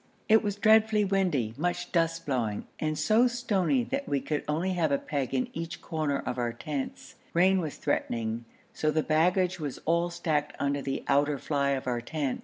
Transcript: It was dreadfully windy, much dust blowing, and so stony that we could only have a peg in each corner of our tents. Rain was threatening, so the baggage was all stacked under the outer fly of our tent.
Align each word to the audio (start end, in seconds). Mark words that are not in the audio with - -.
It 0.27 0.41
was 0.41 0.55
dreadfully 0.55 1.05
windy, 1.05 1.53
much 1.57 1.91
dust 1.91 2.25
blowing, 2.25 2.65
and 2.79 2.97
so 2.97 3.27
stony 3.27 3.83
that 3.83 4.09
we 4.09 4.19
could 4.19 4.43
only 4.47 4.71
have 4.73 4.91
a 4.91 4.97
peg 4.97 5.31
in 5.31 5.47
each 5.53 5.79
corner 5.79 6.17
of 6.25 6.39
our 6.39 6.53
tents. 6.53 7.13
Rain 7.35 7.61
was 7.61 7.75
threatening, 7.75 8.45
so 8.73 8.89
the 8.89 9.03
baggage 9.03 9.59
was 9.59 9.77
all 9.85 10.09
stacked 10.09 10.55
under 10.57 10.81
the 10.81 11.03
outer 11.07 11.37
fly 11.37 11.69
of 11.77 11.85
our 11.85 12.01
tent. 12.01 12.39